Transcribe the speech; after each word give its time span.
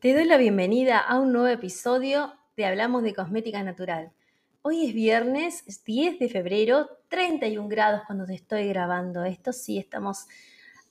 Te 0.00 0.14
doy 0.14 0.26
la 0.26 0.36
bienvenida 0.36 1.00
a 1.00 1.18
un 1.18 1.32
nuevo 1.32 1.48
episodio 1.48 2.32
de 2.56 2.66
Hablamos 2.66 3.02
de 3.02 3.14
Cosmética 3.14 3.64
Natural. 3.64 4.12
Hoy 4.62 4.86
es 4.86 4.94
viernes 4.94 5.64
10 5.84 6.20
de 6.20 6.28
febrero, 6.28 6.88
31 7.08 7.68
grados 7.68 8.02
cuando 8.06 8.24
te 8.24 8.34
estoy 8.34 8.68
grabando 8.68 9.24
esto. 9.24 9.52
Sí, 9.52 9.76
estamos 9.76 10.28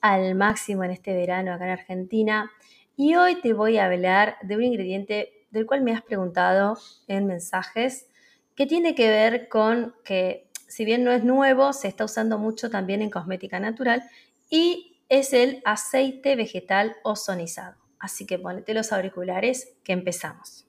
al 0.02 0.34
máximo 0.34 0.84
en 0.84 0.90
este 0.90 1.16
verano 1.16 1.54
acá 1.54 1.64
en 1.64 1.70
Argentina. 1.70 2.50
Y 2.96 3.14
hoy 3.14 3.40
te 3.40 3.54
voy 3.54 3.78
a 3.78 3.86
hablar 3.86 4.36
de 4.42 4.56
un 4.56 4.64
ingrediente 4.64 5.46
del 5.50 5.64
cual 5.64 5.80
me 5.80 5.94
has 5.94 6.02
preguntado 6.02 6.76
en 7.06 7.26
mensajes, 7.26 8.08
que 8.54 8.66
tiene 8.66 8.94
que 8.94 9.08
ver 9.08 9.48
con 9.48 9.94
que, 10.04 10.50
si 10.66 10.84
bien 10.84 11.02
no 11.02 11.12
es 11.12 11.24
nuevo, 11.24 11.72
se 11.72 11.88
está 11.88 12.04
usando 12.04 12.36
mucho 12.36 12.68
también 12.68 13.00
en 13.00 13.08
cosmética 13.08 13.58
natural 13.58 14.02
y 14.50 15.00
es 15.08 15.32
el 15.32 15.62
aceite 15.64 16.36
vegetal 16.36 16.94
ozonizado. 17.04 17.87
Así 17.98 18.26
que 18.26 18.38
ponete 18.38 18.74
los 18.74 18.92
auriculares 18.92 19.76
que 19.84 19.92
empezamos. 19.92 20.66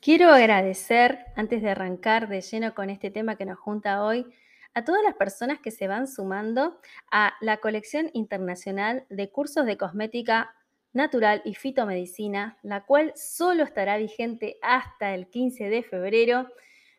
Quiero 0.00 0.30
agradecer, 0.30 1.26
antes 1.36 1.62
de 1.62 1.70
arrancar 1.70 2.28
de 2.28 2.40
lleno 2.40 2.74
con 2.74 2.90
este 2.90 3.10
tema 3.10 3.36
que 3.36 3.46
nos 3.46 3.58
junta 3.58 4.02
hoy, 4.02 4.26
a 4.74 4.84
todas 4.84 5.02
las 5.04 5.14
personas 5.14 5.60
que 5.60 5.70
se 5.70 5.86
van 5.86 6.08
sumando 6.08 6.80
a 7.10 7.34
la 7.40 7.58
colección 7.58 8.10
internacional 8.12 9.06
de 9.10 9.30
cursos 9.30 9.66
de 9.66 9.76
cosmética 9.76 10.54
natural 10.92 11.42
y 11.44 11.54
fitomedicina, 11.54 12.58
la 12.62 12.84
cual 12.84 13.12
solo 13.16 13.64
estará 13.64 13.96
vigente 13.96 14.58
hasta 14.62 15.14
el 15.14 15.28
15 15.28 15.68
de 15.68 15.82
febrero. 15.82 16.48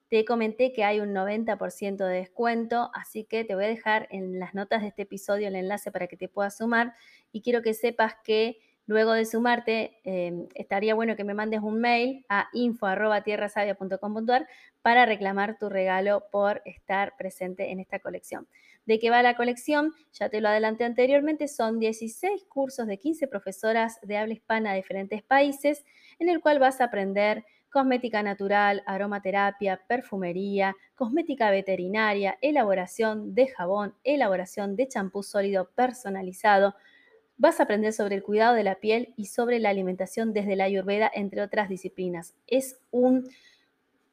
Te 0.10 0.26
comenté 0.26 0.74
que 0.74 0.84
hay 0.84 1.00
un 1.00 1.14
90% 1.14 1.98
de 1.98 2.16
descuento, 2.16 2.92
así 2.94 3.26
que 3.26 3.44
te 3.44 3.56
voy 3.56 3.66
a 3.66 3.68
dejar 3.68 4.08
en 4.12 4.40
las 4.40 4.54
notas 4.54 4.82
de 4.82 4.90
este 4.90 5.04
episodio 5.04 5.48
el 5.48 5.56
enlace 5.56 5.92
para 5.92 6.08
que 6.08 6.18
te 6.18 6.30
puedas 6.30 6.58
sumar 6.58 6.94
y 7.32 7.42
quiero 7.42 7.62
que 7.62 7.74
sepas 7.74 8.16
que 8.24 8.60
Luego 8.86 9.14
de 9.14 9.26
sumarte, 9.26 10.00
em, 10.04 10.48
estaría 10.56 10.94
bueno 10.94 11.16
que 11.16 11.24
me 11.24 11.34
mandes 11.34 11.62
un 11.62 11.80
mail 11.80 12.26
a 12.28 12.50
info.tierrasavia.com.ar 12.54 14.48
para 14.82 15.06
reclamar 15.06 15.58
tu 15.58 15.70
regalo 15.70 16.26
por 16.32 16.62
estar 16.66 17.16
presente 17.18 17.72
en 17.72 17.80
esta 17.80 18.00
colección. 18.00 18.48
¿De 18.86 19.00
qué 19.00 19.10
va 19.10 19.24
la 19.24 19.38
colección? 19.38 19.94
Ya 20.12 20.28
te 20.28 20.42
lo 20.42 20.50
adelanté 20.50 20.84
anteriormente, 20.84 21.48
son 21.48 21.80
16 21.80 22.44
cursos 22.50 22.86
de 22.86 22.98
15 22.98 23.28
profesoras 23.28 24.00
de 24.02 24.18
habla 24.18 24.34
hispana 24.34 24.72
de 24.72 24.78
diferentes 24.78 25.24
países, 25.24 25.86
en 26.20 26.28
el 26.28 26.42
cual 26.42 26.60
vas 26.60 26.82
a 26.82 26.86
aprender 26.86 27.46
cosmética 27.70 28.22
natural, 28.22 28.84
aromaterapia, 28.86 29.82
perfumería, 29.88 30.76
cosmética 30.94 31.50
veterinaria, 31.50 32.38
elaboración 32.42 33.34
de 33.34 33.48
jabón, 33.48 33.96
elaboración 34.04 34.76
de 34.76 34.88
champú 34.88 35.24
sólido 35.24 35.72
personalizado, 35.74 36.76
Vas 37.44 37.60
a 37.60 37.64
aprender 37.64 37.92
sobre 37.92 38.16
el 38.16 38.24
cuidado 38.24 38.56
de 38.56 38.64
la 38.64 38.76
piel 38.76 39.14
y 39.18 39.26
sobre 39.26 39.60
la 39.60 39.68
alimentación 39.68 40.32
desde 40.32 40.56
la 40.56 40.64
ayurveda, 40.64 41.12
entre 41.14 41.42
otras 41.42 41.68
disciplinas. 41.68 42.36
Es 42.48 42.80
un 42.90 43.30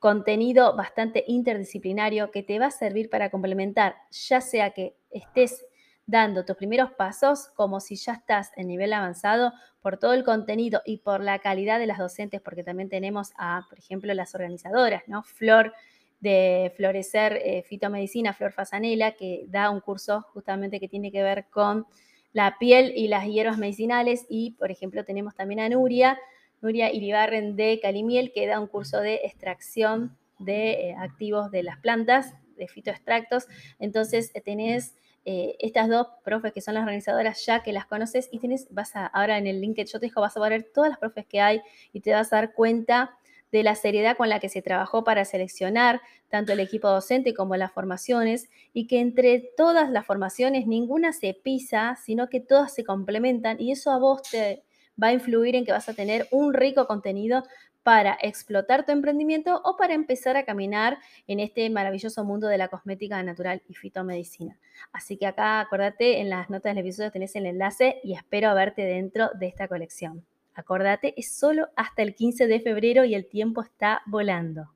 contenido 0.00 0.74
bastante 0.74 1.22
interdisciplinario 1.28 2.32
que 2.32 2.42
te 2.42 2.58
va 2.58 2.66
a 2.66 2.70
servir 2.72 3.08
para 3.08 3.30
complementar, 3.30 3.94
ya 4.10 4.40
sea 4.40 4.72
que 4.72 4.96
estés 5.12 5.64
dando 6.06 6.44
tus 6.44 6.56
primeros 6.56 6.90
pasos, 6.90 7.50
como 7.54 7.78
si 7.78 7.94
ya 7.94 8.14
estás 8.14 8.50
en 8.56 8.66
nivel 8.66 8.92
avanzado, 8.92 9.52
por 9.80 9.96
todo 9.96 10.14
el 10.14 10.24
contenido 10.24 10.82
y 10.84 10.96
por 10.96 11.20
la 11.20 11.38
calidad 11.38 11.78
de 11.78 11.86
las 11.86 11.98
docentes, 11.98 12.40
porque 12.40 12.64
también 12.64 12.88
tenemos 12.88 13.30
a, 13.38 13.64
por 13.68 13.78
ejemplo, 13.78 14.12
las 14.12 14.34
organizadoras, 14.34 15.04
¿no? 15.06 15.22
Flor 15.22 15.72
de 16.18 16.72
Florecer 16.76 17.40
eh, 17.44 17.62
Fitomedicina, 17.62 18.34
Flor 18.34 18.50
Fasanela, 18.50 19.12
que 19.12 19.44
da 19.46 19.70
un 19.70 19.78
curso 19.78 20.26
justamente 20.32 20.80
que 20.80 20.88
tiene 20.88 21.12
que 21.12 21.22
ver 21.22 21.46
con 21.48 21.86
la 22.32 22.56
piel 22.58 22.92
y 22.96 23.08
las 23.08 23.26
hierbas 23.26 23.58
medicinales. 23.58 24.26
Y, 24.28 24.52
por 24.52 24.70
ejemplo, 24.70 25.04
tenemos 25.04 25.34
también 25.34 25.60
a 25.60 25.68
Nuria, 25.68 26.18
Nuria 26.60 26.92
Iribarren 26.92 27.56
de 27.56 27.80
Calimiel, 27.80 28.32
que 28.32 28.46
da 28.46 28.60
un 28.60 28.66
curso 28.66 29.00
de 29.00 29.20
extracción 29.24 30.16
de 30.38 30.70
eh, 30.90 30.94
activos 30.98 31.50
de 31.50 31.62
las 31.62 31.78
plantas, 31.78 32.34
de 32.56 32.68
fitoextractos. 32.68 33.46
Entonces, 33.78 34.30
eh, 34.34 34.40
tenés 34.40 34.94
eh, 35.24 35.56
estas 35.58 35.88
dos 35.88 36.06
profes 36.24 36.52
que 36.52 36.62
son 36.62 36.74
las 36.74 36.82
organizadoras 36.82 37.44
ya 37.44 37.62
que 37.62 37.72
las 37.72 37.86
conoces 37.86 38.28
y 38.32 38.38
tienes, 38.38 38.68
vas 38.70 38.96
a, 38.96 39.06
ahora 39.06 39.36
en 39.36 39.46
el 39.46 39.60
link 39.60 39.76
que 39.76 39.84
yo 39.84 40.00
te 40.00 40.06
dejo, 40.06 40.22
vas 40.22 40.36
a 40.36 40.40
ver 40.40 40.70
todas 40.72 40.88
las 40.88 40.98
profes 40.98 41.26
que 41.26 41.40
hay 41.40 41.60
y 41.92 42.00
te 42.00 42.12
vas 42.12 42.32
a 42.32 42.36
dar 42.36 42.54
cuenta 42.54 43.18
de 43.52 43.62
la 43.62 43.74
seriedad 43.74 44.16
con 44.16 44.28
la 44.28 44.40
que 44.40 44.48
se 44.48 44.62
trabajó 44.62 45.04
para 45.04 45.24
seleccionar 45.24 46.00
tanto 46.28 46.52
el 46.52 46.60
equipo 46.60 46.88
docente 46.88 47.34
como 47.34 47.56
las 47.56 47.72
formaciones 47.72 48.48
y 48.72 48.86
que 48.86 49.00
entre 49.00 49.52
todas 49.56 49.90
las 49.90 50.06
formaciones 50.06 50.66
ninguna 50.66 51.12
se 51.12 51.34
pisa, 51.34 51.96
sino 52.04 52.28
que 52.28 52.40
todas 52.40 52.74
se 52.74 52.84
complementan 52.84 53.60
y 53.60 53.72
eso 53.72 53.90
a 53.90 53.98
vos 53.98 54.22
te 54.22 54.62
va 55.02 55.08
a 55.08 55.12
influir 55.12 55.56
en 55.56 55.64
que 55.64 55.72
vas 55.72 55.88
a 55.88 55.94
tener 55.94 56.28
un 56.30 56.52
rico 56.54 56.86
contenido 56.86 57.42
para 57.82 58.18
explotar 58.20 58.84
tu 58.84 58.92
emprendimiento 58.92 59.60
o 59.64 59.76
para 59.76 59.94
empezar 59.94 60.36
a 60.36 60.44
caminar 60.44 60.98
en 61.26 61.40
este 61.40 61.68
maravilloso 61.70 62.24
mundo 62.24 62.46
de 62.46 62.58
la 62.58 62.68
cosmética 62.68 63.22
natural 63.22 63.62
y 63.68 63.74
fitomedicina. 63.74 64.58
Así 64.92 65.16
que 65.16 65.26
acá 65.26 65.60
acuérdate, 65.60 66.20
en 66.20 66.30
las 66.30 66.50
notas 66.50 66.74
del 66.74 66.84
episodio 66.84 67.10
tenés 67.10 67.34
el 67.36 67.46
enlace 67.46 68.00
y 68.04 68.12
espero 68.12 68.54
verte 68.54 68.82
dentro 68.82 69.30
de 69.34 69.46
esta 69.46 69.66
colección. 69.66 70.26
Acordate, 70.54 71.14
es 71.16 71.32
solo 71.32 71.68
hasta 71.76 72.02
el 72.02 72.14
15 72.14 72.46
de 72.46 72.60
febrero 72.60 73.04
y 73.04 73.14
el 73.14 73.28
tiempo 73.28 73.62
está 73.62 74.02
volando. 74.06 74.72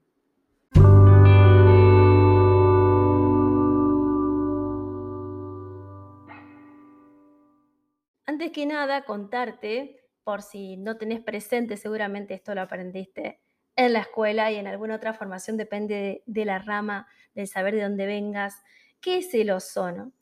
Antes 8.27 8.53
que 8.53 8.67
nada, 8.67 9.05
contarte, 9.05 10.01
por 10.25 10.43
si 10.43 10.77
no 10.77 10.97
tenés 10.97 11.21
presente, 11.21 11.77
seguramente 11.77 12.35
esto 12.35 12.55
lo 12.55 12.63
aprendiste 12.63 13.41
en 13.77 13.93
la 13.93 14.01
escuela 14.01 14.51
y 14.51 14.57
en 14.57 14.67
alguna 14.67 14.97
otra 14.97 15.15
formación, 15.15 15.57
depende 15.57 16.23
de, 16.27 16.45
la 16.45 16.59
rama, 16.59 17.07
del 17.35 17.49
saber 17.49 17.75
de 17.75 17.83
dónde 17.83 18.07
vengas, 18.07 18.63
¿qué 19.01 19.19
es 19.19 19.35
el 19.35 19.51
ozono? 19.51 20.13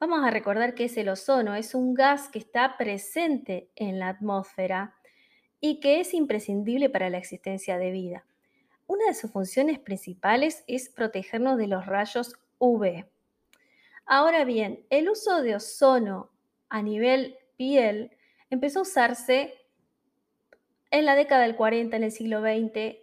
Vamos 0.00 0.24
a 0.24 0.30
recordar 0.30 0.74
que 0.76 0.84
es 0.84 0.96
el 0.96 1.08
ozono, 1.08 1.56
es 1.56 1.74
un 1.74 1.92
gas 1.92 2.28
que 2.28 2.38
está 2.38 2.76
presente 2.76 3.68
en 3.74 3.98
la 3.98 4.08
atmósfera 4.08 4.94
y 5.60 5.80
que 5.80 5.98
es 5.98 6.14
imprescindible 6.14 6.88
para 6.88 7.10
la 7.10 7.18
existencia 7.18 7.78
de 7.78 7.90
vida. 7.90 8.24
Una 8.86 9.06
de 9.06 9.14
sus 9.14 9.32
funciones 9.32 9.80
principales 9.80 10.62
es 10.68 10.88
protegernos 10.88 11.58
de 11.58 11.66
los 11.66 11.84
rayos 11.84 12.36
UV. 12.58 13.06
Ahora 14.06 14.44
bien, 14.44 14.86
el 14.88 15.10
uso 15.10 15.42
de 15.42 15.56
ozono 15.56 16.30
a 16.68 16.80
nivel 16.80 17.36
piel 17.56 18.12
empezó 18.50 18.78
a 18.78 18.82
usarse 18.82 19.52
en 20.92 21.06
la 21.06 21.16
década 21.16 21.42
del 21.42 21.56
40, 21.56 21.96
en 21.96 22.04
el 22.04 22.12
siglo 22.12 22.40
XX, 22.40 22.98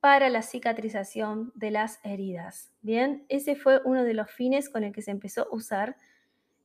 para 0.00 0.28
la 0.30 0.42
cicatrización 0.42 1.52
de 1.54 1.70
las 1.70 2.00
heridas. 2.02 2.72
Bien, 2.82 3.24
ese 3.28 3.54
fue 3.54 3.80
uno 3.84 4.02
de 4.02 4.14
los 4.14 4.28
fines 4.32 4.68
con 4.68 4.82
el 4.82 4.92
que 4.92 5.02
se 5.02 5.12
empezó 5.12 5.42
a 5.42 5.54
usar 5.54 5.96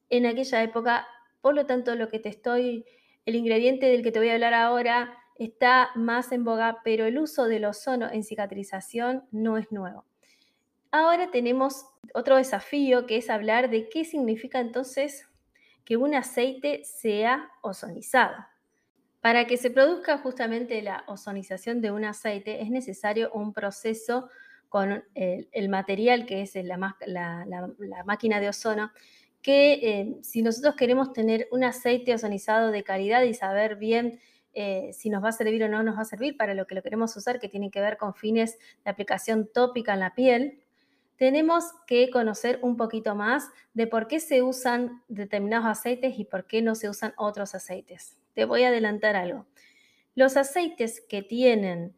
en 0.10 0.26
aquella 0.26 0.64
época. 0.64 1.08
Por 1.42 1.56
lo 1.56 1.66
tanto, 1.66 1.96
lo 1.96 2.10
que 2.10 2.20
te 2.20 2.30
estoy, 2.30 2.86
el 3.26 3.36
ingrediente 3.36 3.88
del 3.88 4.04
que 4.04 4.12
te 4.12 4.20
voy 4.20 4.30
a 4.30 4.34
hablar 4.34 4.54
ahora 4.54 5.18
está 5.38 5.92
más 5.96 6.32
en 6.32 6.44
boga, 6.44 6.80
pero 6.84 7.06
el 7.06 7.18
uso 7.20 7.46
del 7.46 7.66
ozono 7.66 8.10
en 8.12 8.24
cicatrización 8.24 9.26
no 9.32 9.58
es 9.58 9.72
nuevo. 9.72 10.06
Ahora 10.92 11.30
tenemos 11.30 11.86
otro 12.14 12.38
desafío 12.38 13.06
que 13.06 13.18
es 13.18 13.30
hablar 13.30 13.70
de 13.70 13.90
qué 13.90 14.06
significa 14.06 14.60
entonces 14.60 15.28
que 15.84 15.98
un 15.98 16.16
aceite 16.16 16.84
sea 16.86 17.52
ozonizado. 17.62 18.36
Para 19.22 19.46
que 19.46 19.58
se 19.58 19.72
produzca 19.72 20.18
justamente 20.20 20.82
la 20.82 21.04
ozonización 21.08 21.82
de 21.82 21.92
un 21.92 22.06
aceite 22.06 22.62
es 22.62 22.70
necesario 22.70 23.32
un 23.34 23.54
proceso 23.54 24.30
con 24.70 25.04
el, 25.14 25.70
material 25.70 26.26
que 26.26 26.42
es 26.42 26.54
la, 26.56 26.78
máquina 28.06 28.40
de 28.40 28.50
ozono 28.50 28.92
que 29.46 29.74
eh, 29.74 30.18
si 30.24 30.42
nosotros 30.42 30.76
queremos 30.76 31.14
tener 31.14 31.48
un 31.52 31.64
aceite 31.64 32.16
ozonizado 32.16 32.72
de 32.72 32.84
calidad 32.84 33.22
y 33.22 33.36
saber 33.36 33.76
bien 33.76 34.20
eh, 34.54 34.90
si 34.92 35.12
nos 35.12 35.24
va 35.24 35.30
a 35.30 35.34
servir 35.34 35.64
o 35.64 35.70
no 35.70 35.84
nos 35.84 35.98
va 35.98 36.02
a 36.02 36.06
servir 36.06 36.36
para 36.36 36.56
lo 36.56 36.66
que 36.66 36.74
lo 36.74 36.82
queremos 36.82 37.16
usar, 37.16 37.40
que 37.40 37.48
tiene 37.48 37.70
que 37.70 37.80
ver 37.80 37.98
con 37.98 38.16
fines 38.16 38.58
de 38.84 38.90
aplicación 38.90 39.48
tópica 39.54 39.94
en 39.94 40.00
la 40.00 40.16
piel, 40.16 40.64
tenemos 41.18 41.64
que 41.86 42.10
conocer 42.10 42.58
un 42.64 42.76
poquito 42.76 43.14
más 43.14 43.48
de 43.76 43.86
por 43.86 44.08
qué 44.08 44.20
se 44.20 44.42
usan 44.42 45.04
determinados 45.10 45.68
aceites 45.68 46.18
y 46.18 46.26
por 46.26 46.48
qué 46.48 46.64
no 46.64 46.74
se 46.74 46.90
usan 46.90 47.14
otros 47.16 47.54
aceites. 47.54 48.18
Te 48.34 48.46
voy 48.46 48.64
a 48.64 48.70
adelantar 48.70 49.16
algo. 49.16 49.46
Los 50.16 50.38
aceites 50.38 51.02
que 51.08 51.22
tienen 51.22 51.96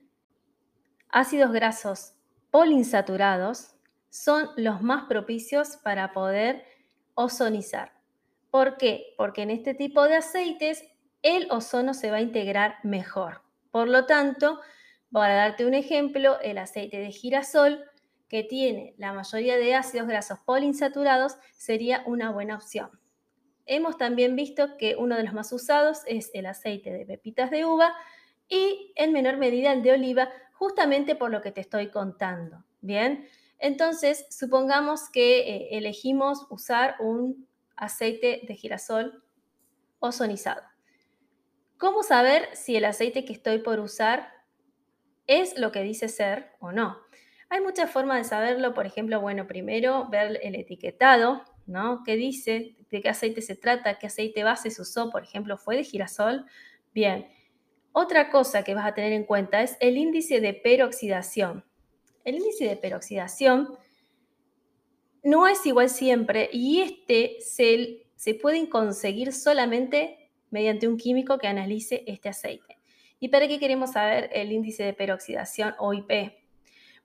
ácidos 1.07 1.53
grasos 1.53 2.11
poliinsaturados 2.51 3.77
son 4.09 4.49
los 4.57 4.81
más 4.81 5.05
propicios 5.05 5.77
para 5.77 6.11
poder 6.11 6.65
ozonizar. 7.17 7.93
¿Por 8.51 8.77
qué? 8.77 9.15
Porque 9.17 9.41
en 9.41 9.49
este 9.49 9.73
tipo 9.73 10.03
de 10.03 10.17
aceites 10.17 10.85
el 11.23 11.47
ozono 11.49 11.95
se 11.95 12.11
va 12.11 12.17
a 12.17 12.21
integrar 12.21 12.75
mejor. 12.83 13.41
Por 13.71 13.87
lo 13.87 14.05
tanto, 14.05 14.61
para 15.11 15.33
darte 15.33 15.65
un 15.65 15.73
ejemplo, 15.73 16.39
el 16.41 16.59
aceite 16.59 16.99
de 16.99 17.11
girasol, 17.11 17.83
que 18.29 18.43
tiene 18.43 18.93
la 18.97 19.13
mayoría 19.13 19.57
de 19.57 19.73
ácidos 19.73 20.07
grasos 20.07 20.39
poliinsaturados, 20.45 21.37
sería 21.53 22.03
una 22.05 22.31
buena 22.31 22.55
opción. 22.55 22.91
Hemos 23.65 23.97
también 23.97 24.35
visto 24.35 24.77
que 24.77 24.95
uno 24.95 25.15
de 25.17 25.23
los 25.23 25.33
más 25.33 25.51
usados 25.51 26.01
es 26.05 26.29
el 26.33 26.45
aceite 26.45 26.91
de 26.91 27.05
pepitas 27.05 27.49
de 27.49 27.65
uva 27.65 27.95
y 28.47 28.93
en 28.95 29.11
menor 29.11 29.37
medida 29.37 29.73
el 29.73 29.81
de 29.81 29.93
oliva, 29.93 30.29
justamente 30.53 31.15
por 31.15 31.31
lo 31.31 31.41
que 31.41 31.51
te 31.51 31.61
estoy 31.61 31.89
contando. 31.89 32.63
Bien, 32.81 33.27
entonces 33.59 34.25
supongamos 34.29 35.09
que 35.09 35.39
eh, 35.39 35.67
elegimos 35.77 36.45
usar 36.49 36.95
un 36.99 37.47
aceite 37.75 38.41
de 38.47 38.55
girasol 38.55 39.23
ozonizado. 39.99 40.61
¿Cómo 41.77 42.03
saber 42.03 42.49
si 42.55 42.75
el 42.75 42.85
aceite 42.85 43.23
que 43.23 43.33
estoy 43.33 43.59
por 43.59 43.79
usar 43.79 44.31
es 45.27 45.57
lo 45.57 45.71
que 45.71 45.83
dice 45.83 46.07
ser 46.07 46.51
o 46.59 46.71
no? 46.71 46.97
Hay 47.49 47.61
muchas 47.61 47.89
formas 47.89 48.17
de 48.17 48.23
saberlo, 48.23 48.73
por 48.73 48.85
ejemplo, 48.85 49.21
bueno, 49.21 49.47
primero 49.47 50.09
ver 50.09 50.39
el 50.43 50.55
etiquetado, 50.55 51.43
¿no? 51.65 52.03
¿Qué 52.03 52.15
dice? 52.15 52.75
¿De 52.89 53.01
qué 53.01 53.09
aceite 53.09 53.41
se 53.41 53.55
trata? 53.55 53.99
¿Qué 53.99 54.07
aceite 54.07 54.43
base 54.43 54.69
se 54.69 54.81
usó? 54.81 55.09
Por 55.11 55.23
ejemplo, 55.23 55.57
¿fue 55.57 55.77
de 55.77 55.83
girasol? 55.83 56.45
Bien. 56.93 57.27
Otra 57.93 58.29
cosa 58.29 58.63
que 58.63 58.75
vas 58.75 58.85
a 58.85 58.93
tener 58.93 59.13
en 59.13 59.23
cuenta 59.23 59.61
es 59.61 59.77
el 59.79 59.97
índice 59.97 60.41
de 60.41 60.53
peroxidación. 60.53 61.63
El 62.27 62.35
índice 62.35 62.65
de 62.65 62.75
peroxidación 62.75 63.69
no 65.23 65.47
es 65.47 65.65
igual 65.65 65.89
siempre 65.89 66.49
y 66.51 66.81
este 66.81 67.37
se, 67.39 68.05
se 68.17 68.33
puede 68.33 68.67
conseguir 68.67 69.31
solamente 69.31 70.29
mediante 70.49 70.89
un 70.89 70.97
químico 70.97 71.37
que 71.37 71.47
analice 71.47 72.03
este 72.05 72.27
aceite. 72.27 72.79
¿Y 73.21 73.29
para 73.29 73.47
qué 73.47 73.59
queremos 73.59 73.93
saber 73.93 74.29
el 74.33 74.51
índice 74.51 74.83
de 74.83 74.93
peroxidación 74.93 75.73
o 75.79 75.93
IP? 75.93 76.33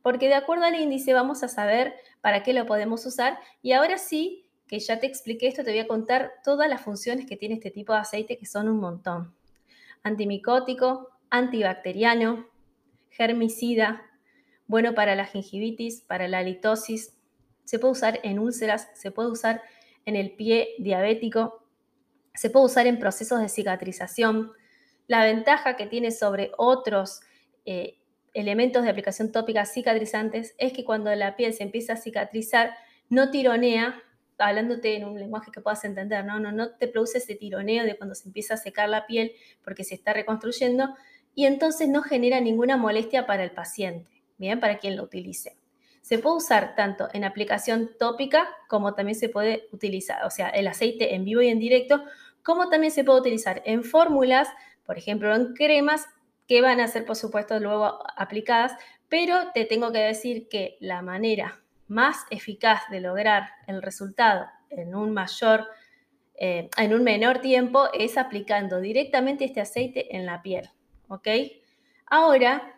Porque 0.03 0.27
de 0.27 0.35
acuerdo 0.35 0.65
al 0.65 0.75
índice 0.75 1.13
vamos 1.13 1.45
a 1.45 1.49
saber 1.49 1.95
para 2.21 2.43
qué 2.43 2.53
lo 2.53 2.67
podemos 2.67 3.07
usar 3.07 3.39
y 3.63 3.75
ahora 3.75 3.99
sí 3.99 4.49
que 4.67 4.81
ya 4.81 4.99
te 4.99 5.07
expliqué 5.07 5.47
esto, 5.47 5.63
te 5.63 5.71
voy 5.71 5.79
a 5.79 5.87
contar 5.87 6.33
todas 6.43 6.69
las 6.69 6.83
funciones 6.83 7.27
que 7.27 7.37
tiene 7.37 7.55
este 7.55 7.71
tipo 7.71 7.93
de 7.93 8.01
aceite 8.01 8.37
que 8.37 8.47
son 8.47 8.69
un 8.69 8.81
montón 8.81 9.37
antimicótico, 10.03 11.11
antibacteriano, 11.31 12.49
germicida, 13.09 14.09
bueno 14.67 14.95
para 14.95 15.15
la 15.15 15.27
gingivitis, 15.27 16.03
para 16.03 16.29
la 16.29 16.43
litosis, 16.43 17.17
se 17.65 17.79
puede 17.79 17.93
usar 17.93 18.21
en 18.23 18.39
úlceras, 18.39 18.89
se 18.95 19.11
puede 19.11 19.31
usar 19.31 19.63
en 20.05 20.17
el 20.17 20.33
pie 20.33 20.75
diabético, 20.79 21.65
se 22.35 22.51
puede 22.51 22.67
usar 22.67 22.87
en 22.87 22.99
procesos 22.99 23.41
de 23.41 23.49
cicatrización. 23.49 24.53
La 25.07 25.25
ventaja 25.25 25.77
que 25.77 25.87
tiene 25.87 26.11
sobre 26.11 26.53
otros 26.57 27.21
eh, 27.65 27.99
elementos 28.35 28.83
de 28.83 28.91
aplicación 28.91 29.31
tópica 29.31 29.67
cicatrizantes 29.67 30.55
es 30.59 30.73
que 30.73 30.85
cuando 30.85 31.15
la 31.15 31.37
piel 31.37 31.53
se 31.55 31.63
empieza 31.63 31.95
a 31.95 31.97
cicatrizar, 31.97 32.75
no 33.09 33.31
tironea 33.31 34.03
hablándote 34.39 34.97
en 34.97 35.05
un 35.05 35.19
lenguaje 35.19 35.51
que 35.53 35.61
puedas 35.61 35.85
entender, 35.85 36.25
¿no? 36.25 36.41
No, 36.41 36.53
no 36.53 36.71
te 36.71 36.89
produce 36.89 37.19
ese 37.19 37.35
tironeo 37.35 37.85
de 37.85 37.97
cuando 37.97 38.15
se 38.15 38.29
empieza 38.29 38.55
a 38.55 38.57
secar 38.57 38.89
la 38.89 39.07
piel 39.07 39.33
porque 39.63 39.85
se 39.85 39.95
está 39.95 40.13
reconstruyendo 40.13 40.95
y 41.35 41.47
entonces 41.47 41.89
no 41.89 42.03
genera 42.03 42.41
ninguna 42.41 42.77
molestia 42.77 43.27
para 43.27 43.45
el 43.45 43.53
paciente, 43.53 44.11
¿bien? 44.39 44.61
Para 44.61 44.79
quien 44.79 44.97
lo 44.97 45.05
utilice. 45.05 45.57
Se 46.01 46.19
puede 46.19 46.37
usar 46.37 46.75
tanto 46.75 47.09
en 47.13 47.25
aplicación 47.25 47.91
tópica 47.99 48.49
como 48.69 48.95
también 48.95 49.17
se 49.17 49.29
puede 49.29 49.69
utilizar, 49.73 50.25
o 50.25 50.31
sea, 50.31 50.49
el 50.49 50.67
aceite 50.67 51.15
en 51.15 51.25
vivo 51.25 51.43
y 51.43 51.49
en 51.49 51.61
directo, 51.61 52.03
como 52.43 52.69
también 52.69 52.93
se 52.93 53.05
puede 53.05 53.21
utilizar 53.21 53.63
en 53.65 53.85
fórmulas, 53.85 54.49
por 54.85 54.99
ejemplo, 54.99 55.35
en 55.35 55.55
cremas 55.55 56.07
que 56.49 56.61
van 56.61 56.81
a 56.81 56.89
ser, 56.89 57.05
por 57.05 57.17
supuesto, 57.17 57.59
luego 57.61 58.01
aplicadas, 58.17 58.73
pero 59.09 59.53
te 59.55 59.65
tengo 59.65 59.93
que 59.93 60.01
decir 60.01 60.49
que 60.49 60.77
la 60.81 61.03
manera 61.03 61.63
más 61.87 62.27
eficaz 62.31 62.83
de 62.91 63.01
lograr 63.01 63.51
el 63.67 63.83
resultado 63.83 64.47
en 64.71 64.95
un 64.95 65.13
mayor, 65.13 65.69
eh, 66.35 66.69
en 66.77 66.95
un 66.95 67.05
menor 67.05 67.39
tiempo 67.39 67.89
es 67.93 68.19
aplicando 68.19 68.81
directamente 68.81 69.45
este 69.45 69.61
aceite 69.61 70.17
en 70.17 70.27
la 70.27 70.43
piel. 70.43 70.71
¿Ok? 71.09 71.29
Ahora, 72.07 72.75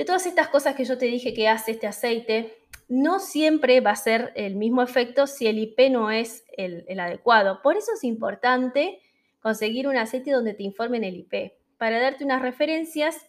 de 0.00 0.06
todas 0.06 0.24
estas 0.24 0.48
cosas 0.48 0.74
que 0.74 0.86
yo 0.86 0.96
te 0.96 1.04
dije 1.04 1.34
que 1.34 1.46
hace 1.46 1.72
este 1.72 1.86
aceite, 1.86 2.56
no 2.88 3.18
siempre 3.18 3.82
va 3.82 3.90
a 3.90 3.96
ser 3.96 4.32
el 4.34 4.56
mismo 4.56 4.80
efecto 4.82 5.26
si 5.26 5.46
el 5.46 5.58
IP 5.58 5.90
no 5.90 6.10
es 6.10 6.42
el, 6.56 6.98
adecuado. 6.98 7.60
Por 7.60 7.76
eso 7.76 7.92
es 7.92 8.02
importante 8.02 8.98
conseguir 9.42 9.86
un 9.86 9.98
aceite 9.98 10.30
donde 10.30 10.54
te 10.54 10.62
informen 10.62 11.04
el 11.04 11.16
IP. 11.16 11.52
Para 11.76 12.00
darte 12.00 12.24
unas 12.24 12.40
referencias, 12.40 13.26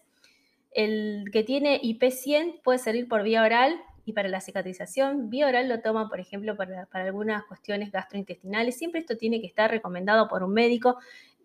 el 0.71 1.25
que 1.33 1.43
tiene 1.43 1.77
IP 1.83 2.09
100 2.09 2.61
puede 2.63 2.79
servir 2.79 3.09
por 3.09 3.23
vía 3.23 3.43
oral 3.43 3.77
y 4.05 4.13
para 4.13 4.29
la 4.29 4.39
cicatrización, 4.39 5.29
vía 5.29 5.47
oral 5.47 5.67
lo 5.67 5.81
toman, 5.81 6.07
por 6.07 6.21
ejemplo, 6.21 6.55
para, 6.55 6.87
algunas 6.93 7.43
cuestiones 7.47 7.91
gastrointestinales. 7.91 8.77
Siempre 8.77 9.01
esto 9.01 9.17
tiene 9.17 9.41
que 9.41 9.47
estar 9.47 9.69
recomendado 9.69 10.29
por 10.29 10.41
un 10.41 10.53
médico 10.53 10.99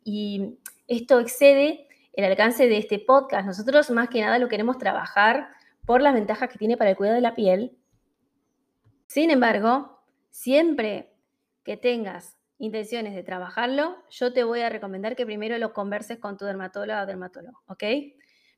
y 0.04 0.54
esto 0.86 1.18
excede 1.18 1.85
el 2.16 2.24
alcance 2.24 2.66
de 2.66 2.78
este 2.78 2.98
podcast. 2.98 3.46
Nosotros 3.46 3.90
más 3.90 4.08
que 4.08 4.22
nada 4.22 4.38
lo 4.38 4.48
queremos 4.48 4.78
trabajar 4.78 5.50
por 5.84 6.02
las 6.02 6.14
ventajas 6.14 6.50
que 6.50 6.58
tiene 6.58 6.76
para 6.76 6.90
el 6.90 6.96
cuidado 6.96 7.14
de 7.14 7.20
la 7.20 7.34
piel. 7.34 7.76
Sin 9.06 9.30
embargo, 9.30 10.02
siempre 10.30 11.12
que 11.62 11.76
tengas 11.76 12.36
intenciones 12.58 13.14
de 13.14 13.22
trabajarlo, 13.22 13.96
yo 14.10 14.32
te 14.32 14.44
voy 14.44 14.62
a 14.62 14.70
recomendar 14.70 15.14
que 15.14 15.26
primero 15.26 15.58
lo 15.58 15.74
converses 15.74 16.18
con 16.18 16.38
tu 16.38 16.46
dermatóloga 16.46 17.02
o 17.02 17.06
dermatólogo, 17.06 17.62
¿ok? 17.66 17.84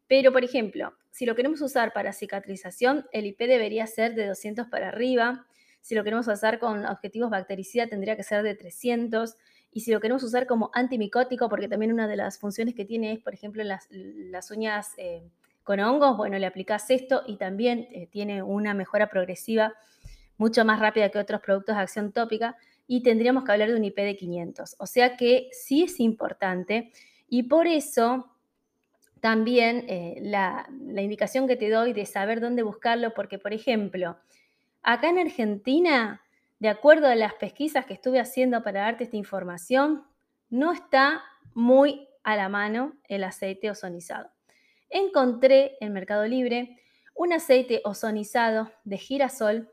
Pero, 0.06 0.32
por 0.32 0.44
ejemplo, 0.44 0.94
si 1.10 1.26
lo 1.26 1.34
queremos 1.34 1.60
usar 1.60 1.92
para 1.92 2.12
cicatrización, 2.12 3.06
el 3.12 3.26
IP 3.26 3.40
debería 3.40 3.86
ser 3.88 4.14
de 4.14 4.26
200 4.26 4.68
para 4.68 4.88
arriba. 4.88 5.46
Si 5.80 5.96
lo 5.96 6.04
queremos 6.04 6.28
usar 6.28 6.60
con 6.60 6.86
objetivos 6.86 7.28
bactericida, 7.28 7.88
tendría 7.88 8.16
que 8.16 8.22
ser 8.22 8.42
de 8.44 8.54
300. 8.54 9.36
Y 9.72 9.80
si 9.80 9.92
lo 9.92 10.00
queremos 10.00 10.22
usar 10.22 10.46
como 10.46 10.70
antimicótico, 10.72 11.48
porque 11.48 11.68
también 11.68 11.92
una 11.92 12.08
de 12.08 12.16
las 12.16 12.38
funciones 12.38 12.74
que 12.74 12.84
tiene 12.84 13.12
es, 13.12 13.18
por 13.20 13.34
ejemplo, 13.34 13.62
las, 13.64 13.86
las 13.90 14.50
uñas 14.50 14.92
eh, 14.96 15.28
con 15.62 15.80
hongos, 15.80 16.16
bueno, 16.16 16.38
le 16.38 16.46
aplicas 16.46 16.90
esto 16.90 17.22
y 17.26 17.36
también 17.36 17.88
eh, 17.92 18.06
tiene 18.10 18.42
una 18.42 18.72
mejora 18.74 19.10
progresiva 19.10 19.74
mucho 20.38 20.64
más 20.64 20.80
rápida 20.80 21.10
que 21.10 21.18
otros 21.18 21.40
productos 21.40 21.76
de 21.76 21.82
acción 21.82 22.12
tópica 22.12 22.56
y 22.86 23.02
tendríamos 23.02 23.44
que 23.44 23.52
hablar 23.52 23.68
de 23.68 23.76
un 23.76 23.84
IP 23.84 23.96
de 23.96 24.16
500. 24.16 24.76
O 24.78 24.86
sea 24.86 25.16
que 25.16 25.50
sí 25.52 25.82
es 25.82 26.00
importante 26.00 26.92
y 27.28 27.42
por 27.42 27.66
eso 27.66 28.32
también 29.20 29.84
eh, 29.88 30.18
la, 30.22 30.68
indicación 30.70 31.46
que 31.46 31.56
te 31.56 31.68
doy 31.68 31.92
de 31.92 32.06
saber 32.06 32.40
dónde 32.40 32.62
buscarlo, 32.62 33.12
porque 33.14 33.38
por 33.38 33.52
ejemplo, 33.52 34.16
acá 34.82 35.10
en 35.10 35.18
Argentina, 35.18 36.22
de 36.58 36.68
acuerdo 36.68 37.06
a 37.06 37.14
las 37.14 37.34
pesquisas 37.34 37.86
que 37.86 37.94
estuve 37.94 38.20
haciendo 38.20 38.62
para 38.62 38.82
darte 38.82 39.04
esta 39.04 39.16
información, 39.16 40.04
no 40.50 40.72
está 40.72 41.22
muy 41.54 42.08
a 42.24 42.36
la 42.36 42.48
mano 42.48 42.94
el 43.08 43.24
aceite 43.24 43.70
ozonizado. 43.70 44.30
Encontré 44.90 45.76
en 45.80 45.92
Mercado 45.92 46.26
Libre 46.26 46.76
un 47.14 47.32
aceite 47.32 47.80
ozonizado 47.84 48.70
de 48.84 48.96
girasol, 48.96 49.72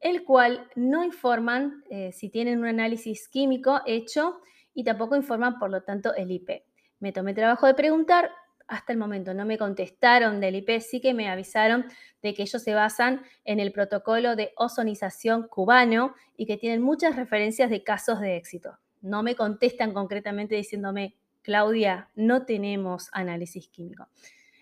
el 0.00 0.24
cual 0.24 0.68
no 0.74 1.04
informan 1.04 1.84
eh, 1.90 2.10
si 2.12 2.30
tienen 2.30 2.58
un 2.58 2.66
análisis 2.66 3.28
químico 3.28 3.80
hecho 3.86 4.40
y 4.72 4.84
tampoco 4.84 5.16
informan, 5.16 5.58
por 5.58 5.70
lo 5.70 5.82
tanto, 5.82 6.14
el 6.14 6.30
IP. 6.30 6.64
Me 7.00 7.12
tomé 7.12 7.34
trabajo 7.34 7.66
de 7.66 7.74
preguntar, 7.74 8.30
hasta 8.70 8.92
el 8.92 8.98
momento 8.98 9.34
no 9.34 9.44
me 9.44 9.58
contestaron 9.58 10.40
del 10.40 10.54
IP, 10.54 10.80
sí 10.80 11.00
que 11.00 11.12
me 11.12 11.28
avisaron 11.28 11.86
de 12.22 12.34
que 12.34 12.42
ellos 12.42 12.62
se 12.62 12.72
basan 12.72 13.22
en 13.44 13.58
el 13.58 13.72
protocolo 13.72 14.36
de 14.36 14.52
ozonización 14.56 15.48
cubano 15.48 16.14
y 16.36 16.46
que 16.46 16.56
tienen 16.56 16.80
muchas 16.80 17.16
referencias 17.16 17.68
de 17.68 17.82
casos 17.82 18.20
de 18.20 18.36
éxito. 18.36 18.78
No 19.02 19.24
me 19.24 19.34
contestan 19.34 19.92
concretamente 19.92 20.54
diciéndome, 20.54 21.16
Claudia, 21.42 22.10
no 22.14 22.46
tenemos 22.46 23.08
análisis 23.12 23.68
químico. 23.68 24.06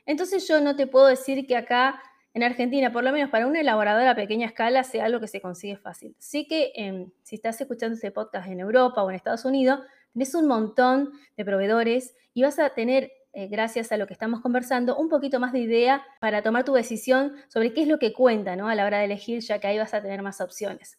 Entonces 0.06 0.48
yo 0.48 0.60
no 0.62 0.74
te 0.74 0.86
puedo 0.86 1.06
decir 1.06 1.46
que 1.46 1.56
acá 1.56 2.00
en 2.32 2.42
Argentina, 2.42 2.92
por 2.92 3.04
lo 3.04 3.12
menos 3.12 3.28
para 3.30 3.46
un 3.46 3.56
elaborador 3.56 4.06
a 4.06 4.14
pequeña 4.14 4.46
escala, 4.46 4.84
sea 4.84 5.04
algo 5.04 5.20
que 5.20 5.28
se 5.28 5.42
consigue 5.42 5.76
fácil. 5.76 6.14
Sí 6.18 6.46
que 6.46 6.72
em, 6.76 7.10
si 7.22 7.36
estás 7.36 7.60
escuchando 7.60 7.94
este 7.94 8.10
podcast 8.10 8.48
en 8.48 8.60
Europa 8.60 9.02
o 9.02 9.10
en 9.10 9.16
Estados 9.16 9.44
Unidos, 9.44 9.80
tenés 10.14 10.34
un 10.34 10.46
montón 10.46 11.12
de 11.36 11.44
proveedores 11.44 12.14
y 12.32 12.42
vas 12.42 12.58
a 12.58 12.70
tener 12.70 13.10
eh, 13.32 13.48
gracias 13.48 13.92
a 13.92 13.96
lo 13.96 14.06
que 14.06 14.12
estamos 14.12 14.40
conversando, 14.40 14.96
un 14.96 15.08
poquito 15.08 15.40
más 15.40 15.52
de 15.52 15.60
idea 15.60 16.02
para 16.20 16.42
tomar 16.42 16.64
tu 16.64 16.72
decisión 16.72 17.34
sobre 17.48 17.72
qué 17.72 17.82
es 17.82 17.88
lo 17.88 17.98
que 17.98 18.12
cuenta 18.12 18.56
¿no? 18.56 18.68
a 18.68 18.74
la 18.74 18.86
hora 18.86 18.98
de 18.98 19.04
elegir, 19.04 19.40
ya 19.40 19.58
que 19.60 19.66
ahí 19.66 19.78
vas 19.78 19.94
a 19.94 20.02
tener 20.02 20.22
más 20.22 20.40
opciones. 20.40 20.98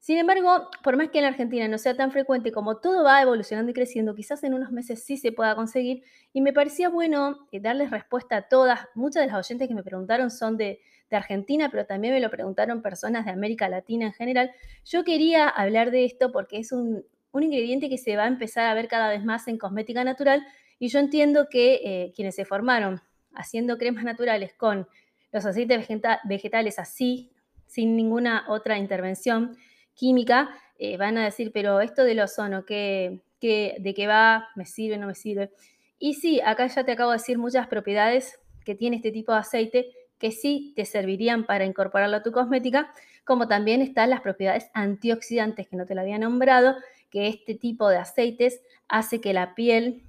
Sin 0.00 0.16
embargo, 0.16 0.70
por 0.82 0.96
más 0.96 1.10
que 1.10 1.18
en 1.18 1.26
Argentina 1.26 1.68
no 1.68 1.76
sea 1.76 1.94
tan 1.94 2.10
frecuente 2.10 2.52
como 2.52 2.78
todo 2.78 3.04
va 3.04 3.20
evolucionando 3.20 3.70
y 3.70 3.74
creciendo, 3.74 4.14
quizás 4.14 4.42
en 4.44 4.54
unos 4.54 4.72
meses 4.72 5.04
sí 5.04 5.18
se 5.18 5.30
pueda 5.30 5.54
conseguir. 5.54 6.02
Y 6.32 6.40
me 6.40 6.54
parecía 6.54 6.88
bueno 6.88 7.46
eh, 7.52 7.60
darles 7.60 7.90
respuesta 7.90 8.36
a 8.36 8.42
todas. 8.48 8.80
Muchas 8.94 9.22
de 9.22 9.26
las 9.26 9.36
oyentes 9.46 9.68
que 9.68 9.74
me 9.74 9.82
preguntaron 9.82 10.30
son 10.30 10.56
de, 10.56 10.80
Argentina, 11.12 11.68
pero 11.72 11.86
también 11.86 12.14
me 12.14 12.20
lo 12.20 12.30
preguntaron 12.30 12.82
personas 12.82 13.24
de 13.24 13.32
América 13.32 13.68
Latina 13.68 14.06
en 14.06 14.12
general. 14.12 14.52
Yo 14.84 15.02
quería 15.02 15.48
hablar 15.48 15.90
de 15.90 16.04
esto 16.04 16.30
porque 16.30 16.58
es 16.58 16.70
un, 16.70 17.04
ingrediente 17.34 17.88
que 17.88 17.98
se 17.98 18.16
va 18.16 18.24
a 18.24 18.28
empezar 18.28 18.66
a 18.66 18.74
ver 18.74 18.86
cada 18.86 19.08
vez 19.08 19.24
más 19.24 19.48
en 19.48 19.58
cosmética 19.58 20.04
natural. 20.04 20.46
Y 20.80 20.88
yo 20.88 20.98
entiendo 20.98 21.46
que 21.48 21.74
eh, 21.84 22.12
quienes 22.16 22.34
se 22.34 22.44
formaron 22.44 23.00
haciendo 23.34 23.78
cremas 23.78 24.02
naturales 24.02 24.54
con 24.54 24.88
los 25.30 25.46
aceites 25.46 25.86
vegetales 26.24 26.78
así, 26.80 27.30
sin 27.66 27.94
ninguna 27.94 28.46
otra 28.48 28.78
intervención, 28.78 29.56
química, 29.94 30.50
eh, 30.78 30.96
van 30.96 31.18
a 31.18 31.24
decir, 31.24 31.52
pero 31.52 31.80
esto 31.80 32.02
del 32.02 32.20
ozono, 32.20 32.64
¿qué, 32.64 33.20
de 33.40 33.94
qué 33.94 34.06
va? 34.06 34.48
¿Me 34.56 34.64
sirve? 34.64 34.96
¿No 34.96 35.06
me 35.06 35.14
sirve? 35.14 35.50
Y 35.98 36.14
sí, 36.14 36.40
acá 36.40 36.66
ya 36.66 36.82
te 36.82 36.92
acabo 36.92 37.10
de 37.10 37.18
decir 37.18 37.36
muchas 37.36 37.68
propiedades 37.68 38.40
que 38.64 38.74
tiene 38.74 38.96
este 38.96 39.12
tipo 39.12 39.32
de 39.32 39.38
aceite 39.38 39.90
que 40.18 40.32
sí 40.32 40.72
te 40.76 40.86
servirían 40.86 41.44
para 41.44 41.66
incorporarlo 41.66 42.16
a 42.16 42.22
tu 42.22 42.32
cosmética, 42.32 42.90
como 43.24 43.48
también 43.48 43.82
están 43.82 44.10
las 44.10 44.22
propiedades 44.22 44.70
antioxidantes 44.72 45.68
que 45.68 45.76
no 45.76 45.84
te 45.84 45.94
lo 45.94 46.00
había 46.00 46.18
nombrado, 46.18 46.76
que 47.10 47.28
este 47.28 47.54
tipo 47.54 47.88
de 47.88 47.98
aceites 47.98 48.62
hace 48.88 49.20
que 49.20 49.32
la 49.32 49.54
piel 49.54 50.04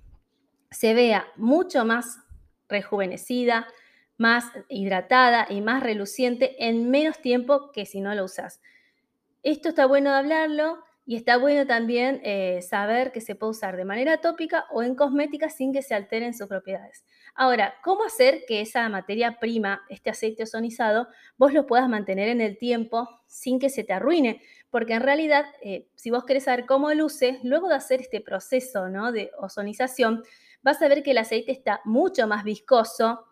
se 0.72 0.94
vea 0.94 1.28
mucho 1.36 1.86
más 1.86 2.20
rejuvenecida, 2.68 3.68
más 4.18 4.46
hidratada 4.70 5.48
y 5.50 5.62
más 5.62 5.84
reluciente 5.84 6.66
en 6.66 6.90
menos 6.90 7.20
tiempo 7.20 7.72
que 7.72 7.86
si 7.86 8.02
no 8.02 8.16
lo 8.16 8.26
usas. 8.26 8.62
Esto 9.44 9.70
está 9.70 9.86
bueno 9.86 10.12
de 10.12 10.18
hablarlo 10.18 10.84
y 11.06 11.16
está 11.16 11.38
bueno 11.38 11.66
también 11.66 12.22
eh, 12.24 12.62
saber 12.62 13.12
que 13.12 13.22
se 13.22 13.36
puede 13.36 13.52
usar 13.52 13.76
de 13.76 13.86
manera 13.86 14.22
tópica 14.22 14.66
o 14.72 14.84
en 14.84 14.96
cosmética 14.96 15.50
sin 15.50 15.74
que 15.74 15.82
se 15.82 15.96
alteren 15.96 16.34
sus 16.34 16.48
propiedades. 16.48 17.04
Ahora, 17.34 17.74
¿cómo 17.84 18.04
hacer 18.04 18.44
que 18.48 18.62
esa 18.62 18.88
materia 18.88 19.40
prima, 19.40 19.82
este 19.90 20.12
aceite 20.12 20.44
ozonizado, 20.44 21.08
vos 21.38 21.54
lo 21.54 21.66
puedas 21.66 21.90
mantener 21.90 22.30
en 22.30 22.40
el 22.40 22.58
tiempo 22.58 23.10
sin 23.26 23.60
que 23.60 23.70
se 23.70 23.84
te 23.84 23.94
arruine? 23.94 24.42
Porque 24.70 24.94
en 24.94 25.02
realidad, 25.02 25.46
eh, 25.64 25.88
si 25.96 26.12
vos 26.12 26.24
querés 26.24 26.44
saber 26.44 26.66
cómo 26.66 26.94
luce, 26.94 27.40
luego 27.44 27.68
de 27.68 27.76
hacer 27.76 28.02
este 28.02 28.22
proceso 28.22 28.88
¿no? 28.88 29.12
de 29.12 29.32
ozonización, 29.40 30.24
vas 30.64 30.82
a 30.82 30.88
ver 30.88 31.04
que 31.04 31.12
el 31.12 31.18
aceite 31.18 31.52
está 31.52 31.82
mucho 31.86 32.28
más 32.28 32.44
viscoso, 32.44 33.26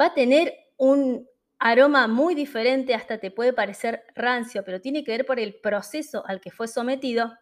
va 0.00 0.06
a 0.06 0.14
tener 0.14 0.54
un 0.76 1.26
aroma 1.58 2.08
muy 2.08 2.34
diferente, 2.34 2.94
hasta 2.94 3.18
te 3.18 3.30
puede 3.30 3.52
parecer 3.52 4.04
rancio, 4.14 4.64
pero 4.64 4.80
tiene 4.80 5.04
que 5.04 5.12
ver 5.12 5.26
por 5.26 5.40
el 5.40 5.54
proceso 5.54 6.24
al 6.26 6.40
que 6.40 6.50
fue 6.50 6.68
sometido. 6.68 7.32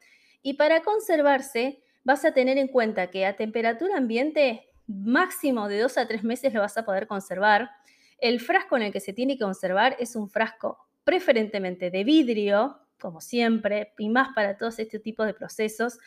Y 0.42 0.54
para 0.54 0.82
conservarse, 0.82 1.82
vas 2.04 2.24
a 2.24 2.32
tener 2.32 2.58
en 2.58 2.68
cuenta 2.68 3.10
que 3.10 3.26
a 3.26 3.36
temperatura 3.36 3.96
ambiente 3.96 4.68
máximo 4.86 5.68
de 5.68 5.80
dos 5.80 5.98
a 5.98 6.06
tres 6.06 6.24
meses 6.24 6.52
lo 6.52 6.60
vas 6.60 6.76
a 6.76 6.84
poder 6.84 7.06
conservar. 7.06 7.70
El 8.18 8.40
frasco 8.40 8.76
en 8.76 8.82
el 8.82 8.92
que 8.92 9.00
se 9.00 9.12
tiene 9.12 9.34
que 9.34 9.44
conservar 9.44 9.96
es 9.98 10.14
un 10.14 10.28
frasco 10.28 10.78
preferentemente 11.04 11.90
de 11.90 12.04
vidrio, 12.04 12.78
como 13.00 13.20
siempre, 13.20 13.92
y 13.98 14.08
más 14.08 14.28
para 14.34 14.56
todos 14.56 14.78
este 14.78 15.00
tipo 15.00 15.24
de 15.24 15.34
procesos, 15.34 15.98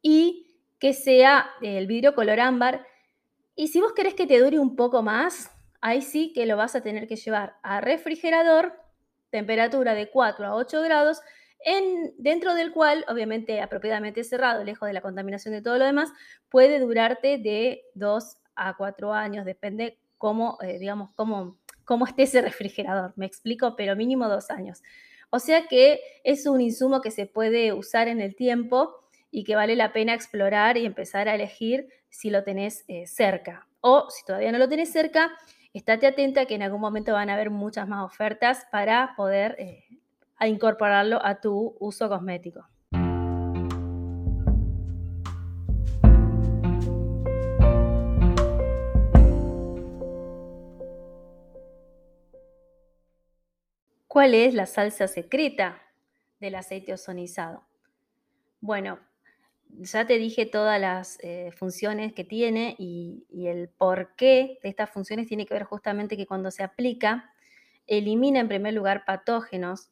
y 0.00 0.47
que 0.78 0.92
sea 0.92 1.50
el 1.60 1.86
vidrio 1.86 2.14
color 2.14 2.40
ámbar. 2.40 2.86
Y 3.54 3.68
si 3.68 3.80
vos 3.80 3.92
querés 3.92 4.14
que 4.14 4.26
te 4.26 4.38
dure 4.38 4.58
un 4.58 4.76
poco 4.76 5.02
más, 5.02 5.50
ahí 5.80 6.02
sí 6.02 6.32
que 6.32 6.46
lo 6.46 6.56
vas 6.56 6.74
a 6.74 6.82
tener 6.82 7.08
que 7.08 7.16
llevar 7.16 7.56
a 7.62 7.80
refrigerador, 7.80 8.72
temperatura 9.30 9.94
de 9.94 10.10
4 10.10 10.46
a 10.46 10.54
8 10.54 10.82
grados, 10.82 11.20
en, 11.60 12.14
dentro 12.18 12.54
del 12.54 12.72
cual, 12.72 13.04
obviamente 13.08 13.60
apropiadamente 13.60 14.22
cerrado, 14.22 14.62
lejos 14.62 14.86
de 14.86 14.92
la 14.92 15.00
contaminación 15.00 15.54
de 15.54 15.62
todo 15.62 15.78
lo 15.78 15.84
demás, 15.84 16.10
puede 16.48 16.78
durarte 16.78 17.38
de 17.38 17.82
2 17.94 18.36
a 18.54 18.76
4 18.76 19.12
años, 19.12 19.44
depende 19.44 19.98
cómo, 20.18 20.58
eh, 20.62 20.78
digamos, 20.78 21.12
cómo, 21.14 21.58
cómo 21.84 22.06
esté 22.06 22.24
ese 22.24 22.42
refrigerador, 22.42 23.12
me 23.16 23.26
explico, 23.26 23.74
pero 23.76 23.96
mínimo 23.96 24.28
dos 24.28 24.50
años. 24.50 24.82
O 25.30 25.40
sea 25.40 25.66
que 25.66 26.00
es 26.24 26.46
un 26.46 26.60
insumo 26.60 27.00
que 27.00 27.10
se 27.10 27.26
puede 27.26 27.72
usar 27.72 28.08
en 28.08 28.20
el 28.20 28.34
tiempo 28.34 29.07
y 29.30 29.44
que 29.44 29.56
vale 29.56 29.76
la 29.76 29.92
pena 29.92 30.14
explorar 30.14 30.76
y 30.76 30.86
empezar 30.86 31.28
a 31.28 31.34
elegir 31.34 31.88
si 32.08 32.30
lo 32.30 32.44
tenés 32.44 32.84
eh, 32.88 33.06
cerca. 33.06 33.66
O 33.80 34.08
si 34.10 34.24
todavía 34.24 34.52
no 34.52 34.58
lo 34.58 34.68
tenés 34.68 34.92
cerca, 34.92 35.30
estate 35.72 36.06
atenta 36.06 36.46
que 36.46 36.54
en 36.54 36.62
algún 36.62 36.80
momento 36.80 37.12
van 37.12 37.30
a 37.30 37.34
haber 37.34 37.50
muchas 37.50 37.86
más 37.86 38.04
ofertas 38.04 38.66
para 38.72 39.14
poder 39.16 39.56
eh, 39.58 39.84
incorporarlo 40.46 41.24
a 41.24 41.40
tu 41.40 41.76
uso 41.78 42.08
cosmético. 42.08 42.66
¿Cuál 54.06 54.34
es 54.34 54.54
la 54.54 54.66
salsa 54.66 55.06
secreta 55.06 55.80
del 56.40 56.56
aceite 56.56 56.92
ozonizado? 56.92 57.62
Bueno, 58.60 58.98
ya 59.70 60.06
te 60.06 60.18
dije 60.18 60.46
todas 60.46 60.80
las 60.80 61.18
eh, 61.22 61.52
funciones 61.56 62.12
que 62.12 62.24
tiene 62.24 62.74
y, 62.78 63.24
el 63.46 63.68
porqué 63.68 64.58
de 64.62 64.68
estas 64.68 64.90
funciones 64.90 65.26
tiene 65.26 65.46
que 65.46 65.54
ver 65.54 65.64
justamente 65.64 66.16
que 66.16 66.26
cuando 66.26 66.50
se 66.50 66.62
aplica, 66.62 67.32
elimina 67.86 68.40
en 68.40 68.48
primer 68.48 68.74
lugar 68.74 69.04
patógenos, 69.04 69.90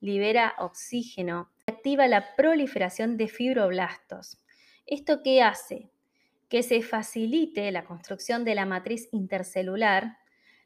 libera 0.00 0.54
oxígeno, 0.58 1.50
activa 1.66 2.06
la 2.08 2.34
proliferación 2.36 3.16
de 3.16 3.28
fibroblastos. 3.28 4.38
¿Esto 4.86 5.22
qué 5.22 5.42
hace? 5.42 5.90
Que 6.48 6.62
se 6.62 6.82
facilite 6.82 7.70
la 7.70 7.84
construcción 7.84 8.44
de 8.44 8.54
la 8.54 8.66
matriz 8.66 9.08
intercelular, 9.12 10.18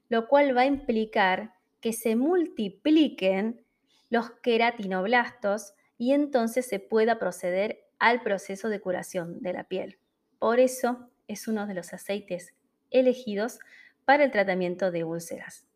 lo 0.09 0.29
cual 0.29 0.57
va 0.57 0.63
a 0.63 0.67
implicar 0.67 1.55
que 1.81 1.93
se 1.93 2.17
multipliquen 2.17 3.65
los 4.11 4.31
queratinoblastos 4.43 5.75
y 5.97 6.13
entonces 6.13 6.67
se 6.67 6.81
pueda 6.81 7.19
proceder 7.19 7.90
al 8.01 8.23
proceso 8.23 8.69
de 8.69 8.81
curación 8.81 9.41
de 9.41 9.53
la 9.53 9.65
piel. 9.65 9.99
Por 10.41 10.59
eso 10.59 11.09
es 11.29 11.47
uno 11.47 11.67
de 11.67 11.75
los 11.75 11.93
aceites 11.93 12.55
elegidos 12.91 13.61
para 14.05 14.25
el 14.25 14.33
tratamiento 14.33 14.91
de 14.91 15.05
úlceras. 15.05 15.67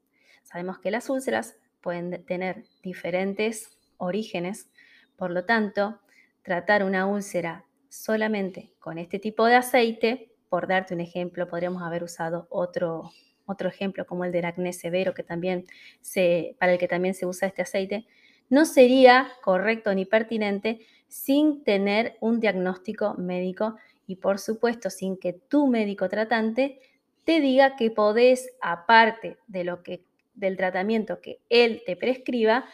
Sabemos 0.42 0.80
que 0.80 0.90
las 0.90 1.08
úlceras 1.08 1.56
pueden 1.80 2.24
tener 2.24 2.64
diferentes 2.82 3.78
orígenes, 3.98 4.68
por 5.16 5.30
lo 5.30 5.44
tanto, 5.44 6.00
tratar 6.42 6.82
una 6.82 7.06
úlcera 7.06 7.66
solamente 7.88 8.72
con 8.80 8.98
este 8.98 9.18
tipo 9.18 9.46
de 9.46 9.54
aceite, 9.54 10.32
por 10.48 10.66
darte 10.66 10.94
un 10.94 11.00
ejemplo, 11.00 11.46
podríamos 11.46 11.82
haber 11.82 12.02
usado 12.02 12.46
otro, 12.50 13.12
otro 13.46 13.68
ejemplo 13.68 14.06
como 14.06 14.24
el 14.24 14.32
del 14.32 14.46
acné 14.46 14.72
severo, 14.72 15.14
que 15.14 15.22
también 15.22 15.66
se, 16.00 16.56
para 16.58 16.72
el 16.72 16.78
que 16.78 16.88
también 16.88 17.14
se 17.14 17.26
usa 17.26 17.48
este 17.48 17.62
aceite, 17.62 18.06
no 18.48 18.66
sería 18.66 19.28
correcto 19.42 19.94
ni 19.94 20.04
pertinente 20.04 20.86
sin 21.14 21.62
tener 21.62 22.16
un 22.18 22.40
diagnóstico 22.40 23.14
médico 23.14 23.76
y 24.04 24.16
por 24.16 24.40
supuesto 24.40 24.90
sin 24.90 25.16
que 25.16 25.32
tu 25.32 25.68
médico 25.68 26.08
tratante 26.08 26.80
te 27.22 27.40
diga 27.40 27.76
que 27.76 27.92
podés, 27.92 28.50
aparte 28.60 29.38
de 29.46 29.62
lo 29.62 29.84
que, 29.84 30.04
del 30.34 30.56
tratamiento 30.56 31.20
que 31.20 31.38
él 31.50 31.84
te 31.86 31.94
prescriba, 31.94 32.64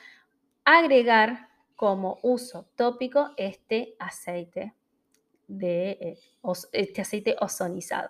agregar 0.65 1.51
como 1.77 2.19
uso 2.23 2.67
tópico 2.77 3.29
este 3.37 3.95
aceite 3.99 4.73
de 5.47 5.91
eh, 6.01 6.19
este 6.73 7.03
aceite 7.03 7.37
ozonizado. 7.41 8.09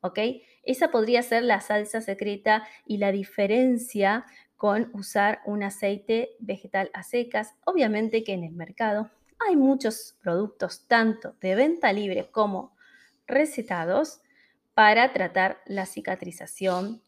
¿Ok? 0.00 0.18
Esa 0.62 0.90
podría 0.90 1.22
ser 1.22 1.42
la 1.42 1.60
salsa 1.60 2.00
secreta 2.00 2.66
y 2.86 2.96
la 2.96 3.12
diferencia 3.12 4.24
con 4.56 4.88
usar 4.94 5.40
un 5.44 5.62
aceite 5.62 6.30
vegetal 6.38 6.90
a 6.94 7.02
secas. 7.02 7.54
Obviamente 7.66 8.24
que 8.24 8.32
en 8.32 8.42
el 8.42 8.52
mercado 8.52 9.10
hay 9.38 9.56
muchos 9.56 10.16
productos, 10.22 10.86
tanto 10.86 11.34
de 11.40 11.54
venta 11.54 11.92
libre 11.92 12.28
como 12.30 12.76
recetados, 13.26 14.20
para 14.74 15.12
tratar 15.14 15.62
la 15.64 15.86
cicatrización 15.86 17.00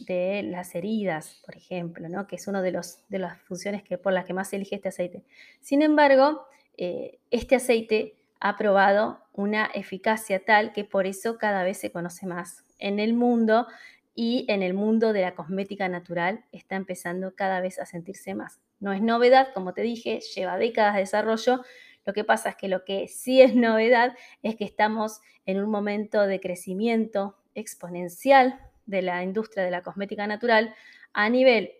de 0.00 0.42
las 0.42 0.74
heridas, 0.74 1.42
por 1.44 1.54
ejemplo, 1.54 2.08
¿no? 2.08 2.26
que 2.26 2.36
es 2.36 2.48
una 2.48 2.62
de, 2.62 2.72
las 2.72 3.02
funciones 3.42 3.82
que, 3.82 3.98
por 3.98 4.14
las 4.14 4.24
que 4.24 4.32
más 4.32 4.48
se 4.48 4.56
elige 4.56 4.76
este 4.76 4.88
aceite. 4.88 5.22
Sin 5.60 5.82
embargo, 5.82 6.46
eh, 6.78 7.18
este 7.30 7.56
aceite 7.56 8.16
ha 8.40 8.56
probado 8.56 9.20
una 9.34 9.66
eficacia 9.66 10.44
tal 10.44 10.72
que 10.72 10.84
por 10.84 11.06
eso 11.06 11.36
cada 11.36 11.64
vez 11.64 11.78
se 11.78 11.92
conoce 11.92 12.26
más 12.26 12.64
en 12.78 12.98
el 12.98 13.12
mundo 13.12 13.66
y 14.14 14.46
en 14.48 14.62
el 14.62 14.72
mundo 14.72 15.12
de 15.12 15.20
la 15.20 15.34
cosmética 15.34 15.88
natural 15.88 16.44
está 16.50 16.76
empezando 16.76 17.34
cada 17.34 17.60
vez 17.60 17.78
a 17.78 17.86
sentirse 17.86 18.34
más. 18.34 18.60
No 18.80 18.92
es 18.92 19.02
novedad, 19.02 19.48
como 19.54 19.72
te 19.72 19.82
dije, 19.82 20.20
lleva 20.20 20.58
décadas 20.58 20.94
de 20.94 21.00
desarrollo. 21.00 21.62
Lo 22.04 22.12
que 22.12 22.24
pasa 22.24 22.50
es 22.50 22.56
que 22.56 22.68
lo 22.68 22.84
que 22.84 23.08
sí 23.08 23.40
es 23.40 23.54
novedad 23.54 24.14
es 24.42 24.56
que 24.56 24.64
estamos 24.64 25.20
en 25.44 25.62
un 25.62 25.70
momento 25.70 26.26
de 26.26 26.40
crecimiento 26.40 27.36
exponencial 27.54 28.60
de 28.86 29.02
la 29.02 29.22
industria 29.22 29.64
de 29.64 29.70
la 29.70 29.82
cosmética 29.82 30.26
natural 30.26 30.74
a 31.12 31.28
nivel 31.28 31.72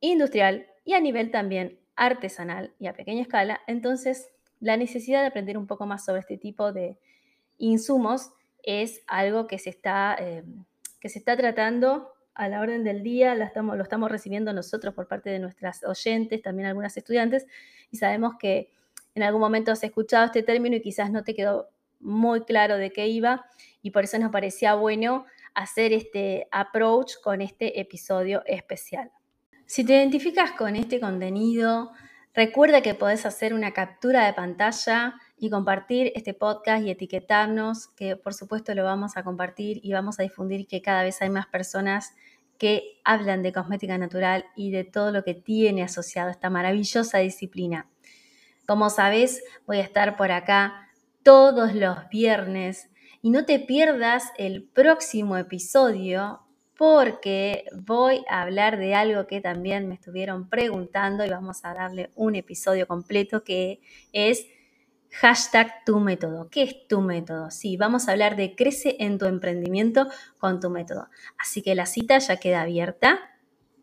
industrial 0.00 0.66
y 0.84 0.92
a 0.94 1.00
nivel 1.00 1.30
también 1.30 1.78
artesanal 1.96 2.74
y 2.78 2.88
a 2.88 2.94
pequeña 2.94 3.22
escala, 3.22 3.60
entonces 3.66 4.30
la 4.60 4.76
necesidad 4.76 5.20
de 5.20 5.28
aprender 5.28 5.56
un 5.58 5.66
poco 5.66 5.86
más 5.86 6.04
sobre 6.04 6.20
este 6.20 6.38
tipo 6.38 6.72
de 6.72 6.98
insumos 7.58 8.32
es 8.62 9.02
algo 9.06 9.46
que 9.46 9.58
se 9.58 9.70
está, 9.70 10.16
eh, 10.18 10.42
que 11.00 11.08
se 11.08 11.18
está 11.18 11.36
tratando 11.36 12.13
a 12.34 12.48
la 12.48 12.60
orden 12.60 12.84
del 12.84 13.02
día, 13.02 13.34
lo 13.34 13.44
estamos, 13.44 13.76
lo 13.76 13.82
estamos 13.82 14.10
recibiendo 14.10 14.52
nosotros 14.52 14.94
por 14.94 15.06
parte 15.06 15.30
de 15.30 15.38
nuestras 15.38 15.84
oyentes, 15.84 16.42
también 16.42 16.66
algunas 16.66 16.96
estudiantes, 16.96 17.46
y 17.90 17.96
sabemos 17.96 18.34
que 18.38 18.72
en 19.14 19.22
algún 19.22 19.40
momento 19.40 19.70
has 19.70 19.82
escuchado 19.84 20.26
este 20.26 20.42
término 20.42 20.76
y 20.76 20.80
quizás 20.80 21.10
no 21.10 21.22
te 21.22 21.34
quedó 21.34 21.68
muy 22.00 22.42
claro 22.44 22.76
de 22.76 22.90
qué 22.90 23.06
iba, 23.06 23.46
y 23.82 23.90
por 23.90 24.04
eso 24.04 24.18
nos 24.18 24.32
parecía 24.32 24.74
bueno 24.74 25.26
hacer 25.54 25.92
este 25.92 26.48
approach 26.50 27.14
con 27.22 27.40
este 27.40 27.80
episodio 27.80 28.42
especial. 28.46 29.10
Si 29.66 29.84
te 29.84 29.94
identificas 29.94 30.52
con 30.52 30.76
este 30.76 31.00
contenido, 31.00 31.92
recuerda 32.34 32.82
que 32.82 32.94
podés 32.94 33.24
hacer 33.24 33.54
una 33.54 33.72
captura 33.72 34.26
de 34.26 34.32
pantalla 34.32 35.14
y 35.36 35.50
compartir 35.50 36.12
este 36.14 36.34
podcast 36.34 36.84
y 36.84 36.90
etiquetarnos, 36.90 37.88
que 37.88 38.16
por 38.16 38.34
supuesto 38.34 38.74
lo 38.74 38.84
vamos 38.84 39.16
a 39.16 39.24
compartir 39.24 39.80
y 39.82 39.92
vamos 39.92 40.18
a 40.18 40.22
difundir 40.22 40.66
que 40.66 40.82
cada 40.82 41.02
vez 41.02 41.20
hay 41.22 41.30
más 41.30 41.46
personas 41.46 42.14
que 42.58 43.00
hablan 43.04 43.42
de 43.42 43.52
cosmética 43.52 43.98
natural 43.98 44.46
y 44.54 44.70
de 44.70 44.84
todo 44.84 45.10
lo 45.10 45.24
que 45.24 45.34
tiene 45.34 45.82
asociado 45.82 46.30
esta 46.30 46.50
maravillosa 46.50 47.18
disciplina. 47.18 47.90
Como 48.66 48.90
sabes, 48.90 49.42
voy 49.66 49.78
a 49.78 49.82
estar 49.82 50.16
por 50.16 50.30
acá 50.30 50.88
todos 51.22 51.74
los 51.74 52.08
viernes 52.10 52.90
y 53.20 53.30
no 53.30 53.44
te 53.44 53.58
pierdas 53.58 54.24
el 54.38 54.62
próximo 54.62 55.36
episodio 55.36 56.40
porque 56.76 57.64
voy 57.72 58.24
a 58.28 58.42
hablar 58.42 58.78
de 58.78 58.94
algo 58.94 59.26
que 59.26 59.40
también 59.40 59.88
me 59.88 59.94
estuvieron 59.94 60.48
preguntando 60.48 61.24
y 61.24 61.30
vamos 61.30 61.64
a 61.64 61.74
darle 61.74 62.10
un 62.14 62.34
episodio 62.34 62.86
completo 62.86 63.44
que 63.44 63.80
es 64.12 64.46
Hashtag 65.20 65.84
tu 65.84 66.00
método. 66.00 66.48
¿Qué 66.50 66.64
es 66.64 66.88
tu 66.88 67.00
método? 67.00 67.48
Sí, 67.52 67.76
vamos 67.76 68.08
a 68.08 68.12
hablar 68.12 68.34
de 68.34 68.56
crece 68.56 68.96
en 68.98 69.16
tu 69.16 69.26
emprendimiento 69.26 70.08
con 70.38 70.58
tu 70.58 70.70
método. 70.70 71.08
Así 71.38 71.62
que 71.62 71.76
la 71.76 71.86
cita 71.86 72.18
ya 72.18 72.36
queda 72.38 72.62
abierta. 72.62 73.20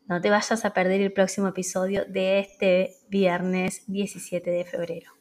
No 0.07 0.19
te 0.19 0.29
vayas 0.29 0.65
a 0.65 0.73
perder 0.73 0.99
el 0.99 1.13
próximo 1.13 1.47
episodio 1.47 2.03
de 2.05 2.39
este 2.39 2.97
viernes 3.07 3.85
17 3.87 4.51
de 4.51 4.65
febrero. 4.65 5.20